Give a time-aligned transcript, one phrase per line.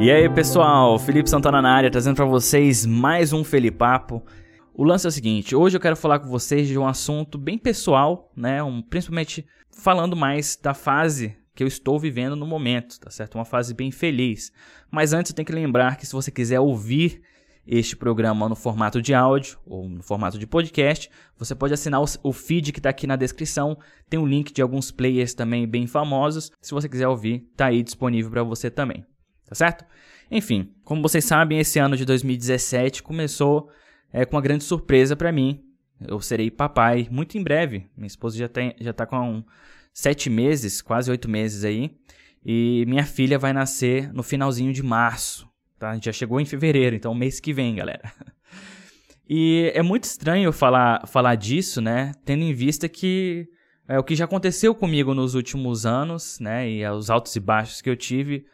[0.00, 4.24] E aí, pessoal, Felipe Santana na área, trazendo para vocês mais um Felipapo.
[4.72, 7.58] O lance é o seguinte, hoje eu quero falar com vocês de um assunto bem
[7.58, 13.10] pessoal, né, um, principalmente falando mais da fase que eu estou vivendo no momento, tá
[13.10, 13.34] certo?
[13.34, 14.52] Uma fase bem feliz.
[14.90, 17.20] Mas antes eu tenho que lembrar que se você quiser ouvir
[17.68, 22.32] este programa no formato de áudio ou no formato de podcast, você pode assinar o
[22.32, 23.78] feed que está aqui na descrição.
[24.08, 26.50] Tem um link de alguns players também bem famosos.
[26.60, 29.04] Se você quiser ouvir, tá aí disponível para você também
[29.48, 29.84] tá certo?
[30.30, 33.70] Enfim, como vocês sabem, esse ano de 2017 começou
[34.12, 35.64] é, com uma grande surpresa para mim.
[36.06, 37.86] Eu serei papai muito em breve.
[37.96, 39.42] Minha esposa já, tem, já tá com
[39.92, 41.96] sete meses, quase oito meses aí.
[42.44, 45.47] E minha filha vai nascer no finalzinho de março.
[45.78, 45.96] Tá?
[46.02, 48.02] Já chegou em fevereiro, então mês que vem, galera.
[49.30, 52.14] E é muito estranho falar, falar disso, né?
[52.24, 53.46] Tendo em vista que
[53.86, 56.66] é o que já aconteceu comigo nos últimos anos, né?
[56.66, 58.46] E os altos e baixos que eu tive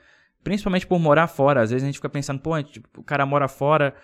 [0.45, 1.63] Principalmente por morar fora.
[1.63, 2.53] Às vezes a gente fica pensando, pô,
[2.99, 3.95] o cara mora fora.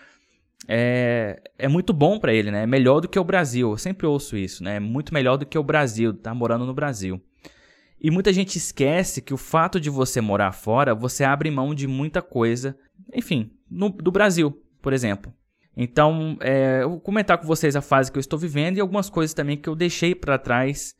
[0.66, 2.62] É, é muito bom para ele, né?
[2.62, 3.70] É melhor do que o Brasil.
[3.70, 4.76] Eu sempre ouço isso, né?
[4.76, 7.20] É muito melhor do que o Brasil, tá morando no Brasil.
[8.00, 11.86] E muita gente esquece que o fato de você morar fora, você abre mão de
[11.86, 12.76] muita coisa.
[13.14, 15.32] Enfim, no, do Brasil, por exemplo.
[15.76, 19.10] Então, é, eu vou comentar com vocês a fase que eu estou vivendo e algumas
[19.10, 20.94] coisas também que eu deixei para trás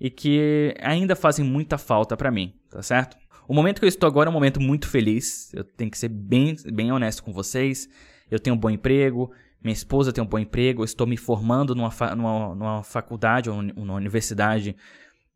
[0.00, 3.16] e que ainda fazem muita falta para mim, tá certo?
[3.48, 5.52] O momento que eu estou agora é um momento muito feliz.
[5.54, 7.88] Eu tenho que ser bem, bem honesto com vocês.
[8.30, 9.30] Eu tenho um bom emprego,
[9.62, 13.48] minha esposa tem um bom emprego, eu estou me formando numa, fa numa, numa faculdade
[13.48, 14.76] ou numa universidade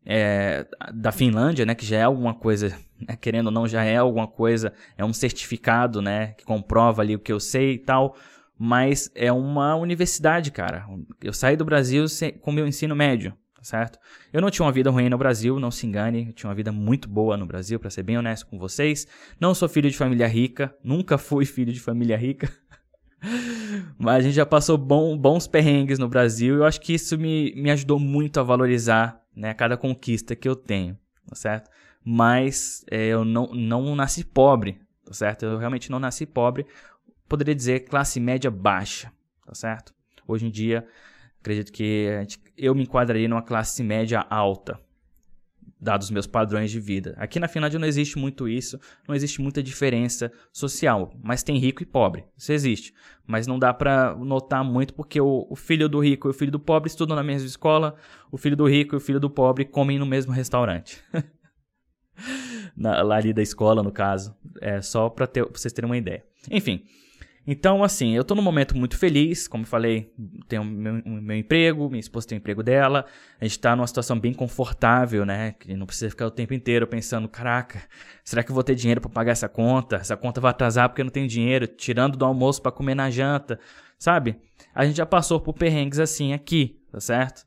[0.05, 3.97] é, da Finlândia, né, que já é alguma coisa, né, querendo ou não, já é
[3.97, 8.15] alguma coisa, é um certificado, né, que comprova ali o que eu sei e tal,
[8.57, 10.85] mas é uma universidade, cara.
[11.21, 12.05] Eu saí do Brasil
[12.41, 13.97] com meu ensino médio, certo?
[14.31, 16.71] Eu não tinha uma vida ruim no Brasil, não se engane, eu tinha uma vida
[16.71, 19.07] muito boa no Brasil, para ser bem honesto com vocês.
[19.39, 22.51] Não sou filho de família rica, nunca fui filho de família rica.
[23.97, 27.53] Mas a gente já passou bom, bons perrengues no Brasil eu acho que isso me,
[27.55, 30.97] me ajudou muito a valorizar né, cada conquista que eu tenho,
[31.27, 31.69] tá certo?
[32.03, 35.45] Mas é, eu não, não nasci pobre, tá certo?
[35.45, 36.65] Eu realmente não nasci pobre,
[37.27, 39.11] poderia dizer classe média baixa,
[39.45, 39.93] tá certo?
[40.27, 40.87] Hoje em dia
[41.41, 42.07] Acredito que
[42.55, 44.79] eu me enquadraria numa classe média alta,
[45.81, 47.15] dados os meus padrões de vida.
[47.17, 51.81] Aqui na Finlândia não existe muito isso, não existe muita diferença social, mas tem rico
[51.81, 52.93] e pobre, isso existe.
[53.25, 56.51] Mas não dá para notar muito porque o, o, filho do rico e o filho
[56.51, 57.95] do pobre estudam na mesma escola,
[58.31, 61.01] o filho do rico e o filho do pobre comem no mesmo restaurante.
[62.77, 66.23] na, lá ali da escola, no caso, é só para vocês terem uma ideia.
[66.49, 66.83] Enfim,
[67.45, 70.13] então, assim, eu tô num momento muito feliz, como falei,
[70.47, 73.05] tenho meu, meu emprego, minha esposa tem o emprego dela,
[73.39, 75.53] a gente tá numa situação bem confortável, né?
[75.53, 77.81] Que não precisa ficar o tempo inteiro pensando, caraca,
[78.23, 79.95] será que eu vou ter dinheiro para pagar essa conta?
[79.95, 83.09] Essa conta vai atrasar porque eu não tenho dinheiro, tirando do almoço para comer na
[83.09, 83.59] janta,
[83.97, 84.37] sabe?
[84.73, 87.43] A gente já passou por perrengues assim aqui, tá certo?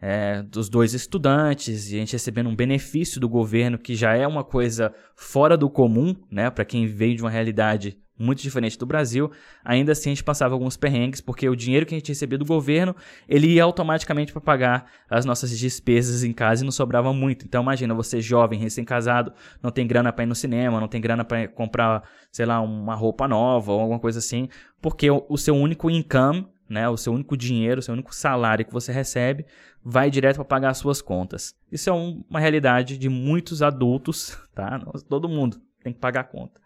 [0.00, 4.26] É, dos dois estudantes e a gente recebendo um benefício do governo que já é
[4.26, 8.86] uma coisa fora do comum, né, para quem veio de uma realidade muito diferente do
[8.86, 9.30] Brasil,
[9.64, 12.44] ainda assim a gente passava alguns perrengues, porque o dinheiro que a gente recebia do
[12.44, 12.94] governo,
[13.28, 17.44] ele ia automaticamente para pagar as nossas despesas em casa e não sobrava muito.
[17.44, 21.24] Então imagina, você jovem, recém-casado, não tem grana para ir no cinema, não tem grana
[21.24, 24.48] para comprar, sei lá, uma roupa nova ou alguma coisa assim,
[24.80, 28.64] porque o, o seu único income, né, o seu único dinheiro, o seu único salário
[28.64, 29.44] que você recebe,
[29.84, 31.54] vai direto para pagar as suas contas.
[31.70, 34.78] Isso é um, uma realidade de muitos adultos, tá?
[35.08, 36.60] Todo mundo tem que pagar a conta.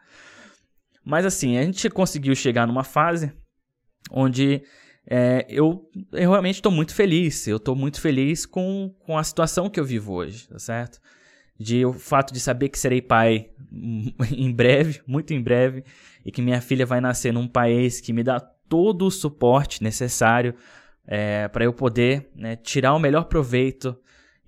[1.06, 3.32] Mas assim, a gente conseguiu chegar numa fase
[4.10, 4.60] onde
[5.08, 7.46] é, eu, eu, realmente estou muito feliz.
[7.46, 10.98] Eu estou muito feliz com, com a situação que eu vivo hoje, tá certo?
[11.56, 13.50] De o fato de saber que serei pai
[14.36, 15.84] em breve, muito em breve,
[16.24, 20.56] e que minha filha vai nascer num país que me dá todo o suporte necessário
[21.06, 23.96] é, para eu poder né, tirar o melhor proveito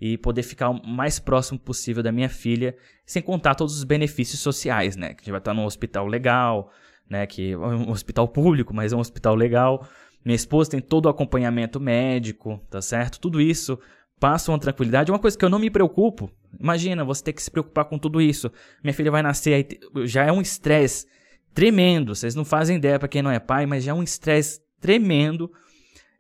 [0.01, 4.41] e poder ficar o mais próximo possível da minha filha, sem contar todos os benefícios
[4.41, 5.09] sociais, né?
[5.09, 6.71] Que a gente vai estar num hospital legal,
[7.09, 7.27] né?
[7.27, 9.87] Que é um hospital público, mas é um hospital legal.
[10.25, 13.19] Minha esposa tem todo o acompanhamento médico, tá certo?
[13.19, 13.79] Tudo isso
[14.21, 15.11] passa uma tranquilidade.
[15.11, 16.31] Uma coisa que eu não me preocupo.
[16.59, 18.51] Imagina, você ter que se preocupar com tudo isso.
[18.83, 19.67] Minha filha vai nascer,
[20.05, 21.07] já é um estresse
[21.55, 22.15] tremendo.
[22.15, 25.51] Vocês não fazem ideia para quem não é pai, mas já é um estresse tremendo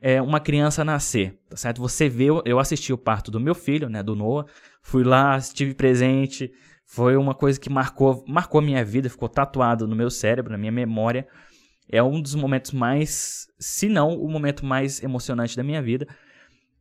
[0.01, 1.81] é, uma criança nascer, tá certo?
[1.81, 4.47] Você vê, eu assisti o parto do meu filho, né, do Noah,
[4.83, 6.53] fui lá, estive presente,
[6.87, 10.59] foi uma coisa que marcou, marcou a minha vida, ficou tatuado no meu cérebro, na
[10.59, 11.27] minha memória.
[11.91, 16.07] é um dos momentos mais, se não o momento mais emocionante da minha vida.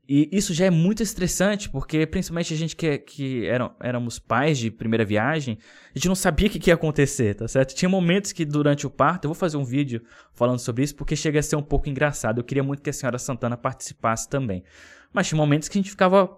[0.10, 4.58] E isso já é muito estressante, porque principalmente a gente que, que eram, éramos pais
[4.58, 5.58] de primeira viagem,
[5.94, 7.76] a gente não sabia o que, que ia acontecer, tá certo?
[7.76, 10.02] Tinha momentos que durante o parto, eu vou fazer um vídeo
[10.34, 12.40] falando sobre isso, porque chega a ser um pouco engraçado.
[12.40, 14.64] Eu queria muito que a senhora Santana participasse também.
[15.12, 16.30] Mas tinha momentos que a gente ficava,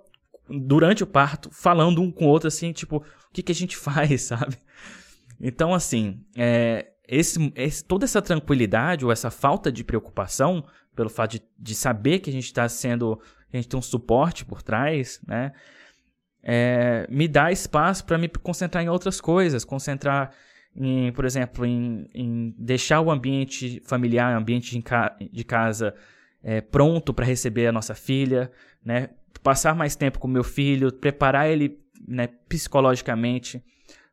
[0.49, 3.77] durante o parto, falando um com o outro, assim, tipo, o que, que a gente
[3.77, 4.57] faz, sabe?
[5.39, 10.63] Então, assim, é, esse, esse, toda essa tranquilidade ou essa falta de preocupação,
[10.95, 13.19] pelo fato de, de saber que a gente está sendo.
[13.51, 15.51] A gente tem um suporte por trás, né?
[16.41, 20.31] É, me dá espaço para me concentrar em outras coisas, concentrar
[20.75, 25.93] em, por exemplo, em, em deixar o ambiente familiar, o ambiente de, de casa
[26.41, 28.51] é, pronto para receber a nossa filha,
[28.83, 29.09] né?
[29.43, 33.63] Passar mais tempo com meu filho, preparar ele né, psicologicamente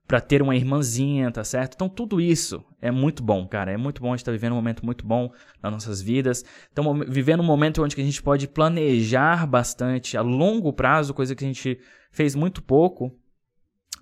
[0.07, 1.75] para ter uma irmãzinha, tá certo?
[1.75, 3.73] Então tudo isso é muito bom, cara.
[3.73, 5.31] É muito bom a gente estar tá vivendo um momento muito bom
[5.63, 6.45] nas nossas vidas.
[6.73, 11.45] Então vivendo um momento onde a gente pode planejar bastante a longo prazo, coisa que
[11.45, 11.81] a gente
[12.11, 13.13] fez muito pouco,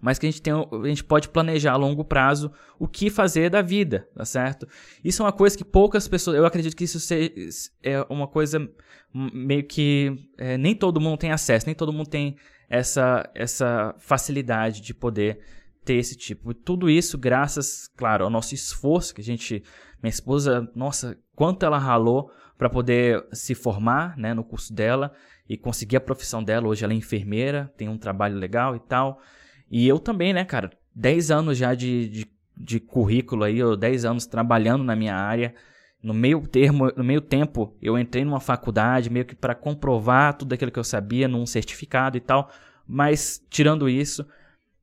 [0.00, 3.48] mas que a gente, tem, a gente pode planejar a longo prazo o que fazer
[3.48, 4.68] da vida, tá certo?
[5.02, 6.36] Isso é uma coisa que poucas pessoas.
[6.36, 6.98] Eu acredito que isso
[7.82, 8.68] é uma coisa
[9.14, 12.36] meio que é, nem todo mundo tem acesso, nem todo mundo tem
[12.68, 15.40] essa, essa facilidade de poder
[15.84, 16.54] ter esse tipo.
[16.54, 19.62] Tudo isso graças, claro, ao nosso esforço que a gente,
[20.02, 25.12] minha esposa, nossa, quanto ela ralou para poder se formar, né, no curso dela
[25.48, 26.68] e conseguir a profissão dela.
[26.68, 29.20] Hoje ela é enfermeira, tem um trabalho legal e tal.
[29.70, 32.26] E eu também, né, cara, 10 anos já de, de,
[32.56, 35.54] de currículo aí, 10 anos trabalhando na minha área.
[36.02, 40.52] No meio termo, no meio tempo, eu entrei numa faculdade meio que para comprovar tudo
[40.52, 42.50] aquilo que eu sabia num certificado e tal.
[42.86, 44.26] Mas tirando isso,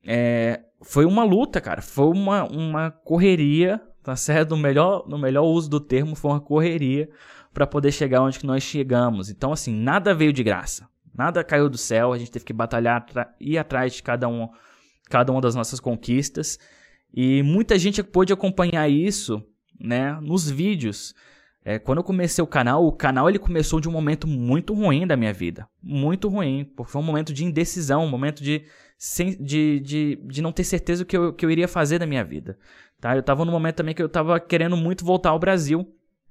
[0.03, 1.81] é, foi uma luta, cara.
[1.81, 4.51] Foi uma, uma correria, tá certo?
[4.51, 7.09] No melhor, no melhor uso do termo, foi uma correria
[7.53, 9.29] para poder chegar onde que nós chegamos.
[9.29, 10.87] Então, assim, nada veio de graça.
[11.13, 12.13] Nada caiu do céu.
[12.13, 13.05] A gente teve que batalhar,
[13.39, 14.49] ir atrás de cada, um,
[15.09, 16.57] cada uma das nossas conquistas.
[17.13, 19.43] E muita gente pôde acompanhar isso,
[19.79, 21.13] né, nos vídeos.
[21.63, 25.05] É, quando eu comecei o canal, o canal ele começou de um momento muito ruim
[25.05, 25.67] da minha vida.
[25.81, 28.65] Muito ruim, porque foi um momento de indecisão, um momento de
[28.97, 32.07] sem, de, de, de não ter certeza o que eu, que eu iria fazer da
[32.07, 32.57] minha vida.
[32.99, 33.15] Tá?
[33.15, 35.87] Eu estava num momento também que eu estava querendo muito voltar ao Brasil,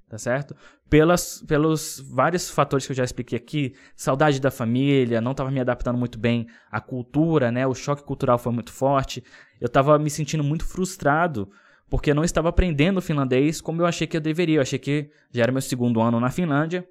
[0.09, 0.53] tá certo?
[0.89, 5.61] Pelas, pelos vários fatores que eu já expliquei aqui, saudade da família, não estava me
[5.61, 7.65] adaptando muito bem à cultura, né?
[7.65, 9.23] O choque cultural foi muito forte.
[9.59, 11.49] Eu estava me sentindo muito frustrado
[11.91, 14.59] porque eu não estava aprendendo finlandês como eu achei que eu deveria.
[14.59, 16.87] Eu achei que já era meu segundo ano na Finlândia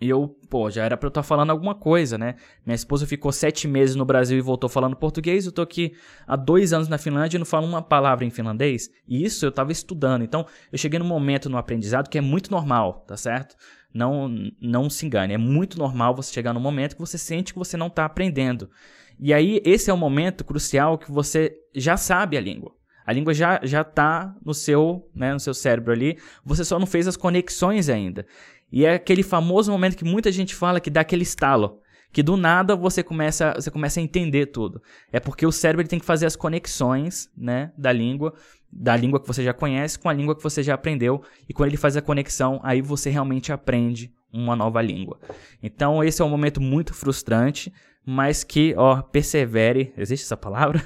[0.00, 2.36] e eu, pô, já era pra eu estar tá falando alguma coisa, né?
[2.64, 5.44] Minha esposa ficou sete meses no Brasil e voltou falando português.
[5.44, 5.92] Eu tô aqui
[6.26, 8.88] há dois anos na Finlândia e não falo uma palavra em finlandês.
[9.06, 10.24] E isso eu tava estudando.
[10.24, 13.54] Então, eu cheguei num momento no aprendizado que é muito normal, tá certo?
[13.92, 15.34] Não, não se engane.
[15.34, 18.70] É muito normal você chegar num momento que você sente que você não tá aprendendo.
[19.20, 22.72] E aí, esse é o momento crucial que você já sabe a língua.
[23.06, 26.18] A língua já, já tá no seu, né, no seu cérebro ali.
[26.44, 28.26] Você só não fez as conexões ainda.
[28.72, 31.80] E é aquele famoso momento que muita gente fala que dá aquele estalo.
[32.12, 34.82] Que do nada você começa, você começa a entender tudo.
[35.12, 38.34] É porque o cérebro tem que fazer as conexões né, da língua,
[38.72, 41.22] da língua que você já conhece com a língua que você já aprendeu.
[41.48, 45.20] E quando ele faz a conexão, aí você realmente aprende uma nova língua.
[45.62, 47.72] Então esse é um momento muito frustrante,
[48.04, 49.92] mas que, ó, persevere.
[49.96, 50.82] Existe essa palavra?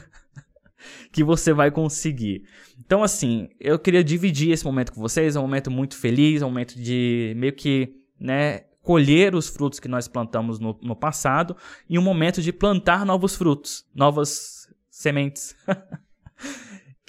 [1.12, 2.44] que você vai conseguir.
[2.78, 5.36] Então, assim, eu queria dividir esse momento com vocês.
[5.36, 9.78] É um momento muito feliz, é um momento de meio que, né, colher os frutos
[9.78, 11.56] que nós plantamos no, no passado
[11.88, 15.54] e um momento de plantar novos frutos, novas sementes.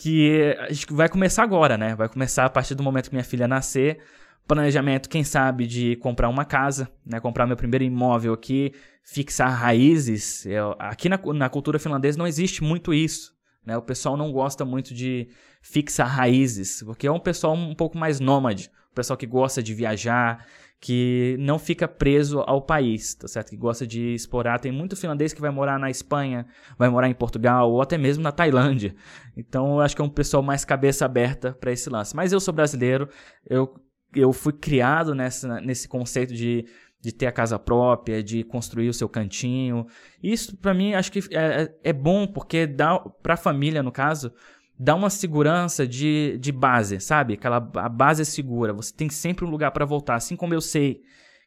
[0.02, 1.96] que a gente vai começar agora, né?
[1.96, 4.00] Vai começar a partir do momento que minha filha nascer.
[4.48, 7.20] Planejamento, quem sabe, de comprar uma casa, né?
[7.20, 8.74] Comprar meu primeiro imóvel aqui,
[9.04, 10.44] fixar raízes.
[10.48, 13.32] Eu, aqui na, na cultura finlandesa não existe muito isso.
[13.66, 13.78] Né?
[13.78, 15.28] O pessoal não gosta muito de
[15.62, 19.74] fixar raízes, porque é um pessoal um pouco mais nômade, o pessoal que gosta de
[19.74, 20.46] viajar,
[20.82, 23.52] que não fica preso ao país, tá certo?
[23.52, 24.60] Que gosta de explorar.
[24.60, 28.24] Tem muito finlandês que vai morar na Espanha, vai morar em Portugal ou até mesmo
[28.24, 28.96] na Tailândia.
[29.38, 32.16] Então eu acho que é um pessoal mais cabeça aberta para esse lance.
[32.16, 33.08] Mas eu sou brasileiro,
[33.48, 33.72] eu,
[34.16, 36.66] eu fui criado nessa, nesse conceito de
[37.02, 39.88] de ter a casa própria, de construir o seu cantinho.
[40.22, 43.92] Isso, para mim, acho que é, é, é bom porque dá para a família, no
[43.92, 44.32] caso,
[44.78, 47.34] dá uma segurança de, de base, sabe?
[47.34, 48.74] Aquela a base é segura.
[48.74, 50.16] Você tem sempre um lugar para voltar.
[50.16, 51.02] Assim como eu sei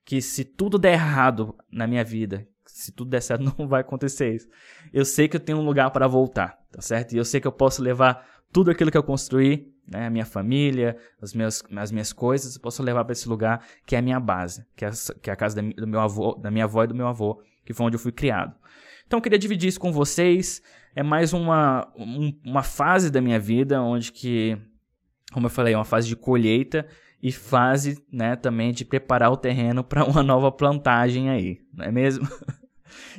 [0.04, 4.34] que se tudo der errado na minha vida, se tudo der certo, não vai acontecer
[4.34, 4.48] isso.
[4.92, 7.12] Eu sei que eu tenho um lugar para voltar, tá certo?
[7.12, 10.24] E eu sei que eu posso levar tudo aquilo que eu construí, né, a minha
[10.24, 14.02] família, as minhas, as minhas coisas, eu posso levar para esse lugar que é a
[14.02, 14.90] minha base, que é,
[15.22, 17.72] que é a casa do meu avô, da minha avó e do meu avô, que
[17.72, 18.54] foi onde eu fui criado.
[19.06, 20.62] Então eu queria dividir isso com vocês.
[20.96, 24.56] É mais uma, um, uma fase da minha vida onde que,
[25.32, 26.86] como eu falei, é uma fase de colheita
[27.22, 31.90] e fase, né, também de preparar o terreno para uma nova plantagem aí, não é
[31.90, 32.28] mesmo?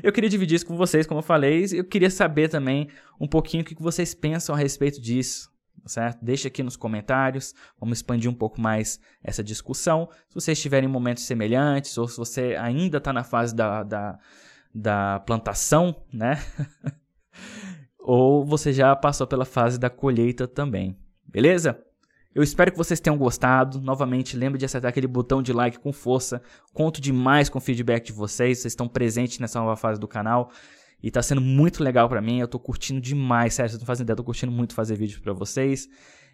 [0.01, 2.87] Eu queria dividir isso com vocês, como eu falei, eu queria saber também
[3.19, 5.49] um pouquinho o que vocês pensam a respeito disso,
[5.85, 6.23] certo?
[6.23, 10.09] Deixe aqui nos comentários, vamos expandir um pouco mais essa discussão.
[10.27, 14.19] Se vocês tiverem momentos semelhantes, ou se você ainda está na fase da, da,
[14.73, 16.39] da plantação, né?
[17.99, 21.79] ou você já passou pela fase da colheita também, beleza?
[22.35, 23.79] Eu espero que vocês tenham gostado.
[23.79, 26.41] Novamente, lembre de acertar aquele botão de like com força.
[26.73, 28.59] Conto demais com o feedback de vocês.
[28.59, 30.51] Vocês estão presentes nessa nova fase do canal.
[31.05, 32.39] E tá sendo muito legal para mim.
[32.39, 33.69] Eu tô curtindo demais, sério.
[33.69, 35.87] Vocês não fazem ideia, eu tô curtindo muito fazer vídeos para vocês.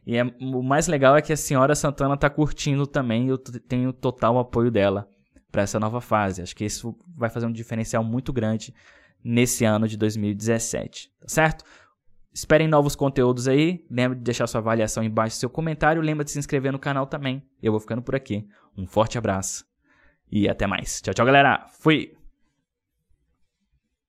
[0.08, 3.28] E é, o mais legal é que a senhora Santana tá curtindo também.
[3.28, 5.10] Eu tenho total apoio dela
[5.52, 6.42] para essa nova fase.
[6.42, 8.74] Acho que isso vai fazer um diferencial muito grande
[9.22, 11.66] nesse ano de 2017, tá certo?
[12.34, 13.86] Esperem novos conteúdos aí.
[13.92, 16.02] Lembre de deixar sua avaliação embaixo do seu comentário.
[16.02, 17.44] Lembra de se inscrever no canal também.
[17.62, 18.48] Eu vou ficando por aqui.
[18.78, 19.66] Um forte abraço
[20.32, 21.02] e até mais.
[21.02, 21.68] Tchau, tchau, galera.
[21.78, 22.21] Fui!